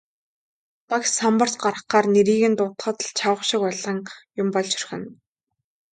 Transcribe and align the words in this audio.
Багш 0.89 1.09
самбарт 1.19 1.55
гаргахаар 1.63 2.05
нэрийг 2.15 2.43
нь 2.49 2.57
дуудахад 2.57 2.97
л 3.05 3.09
чавга 3.17 3.43
шиг 3.49 3.61
улаан 3.67 3.99
юм 4.41 4.47
болж 4.53 4.71
орхино. 4.77 5.09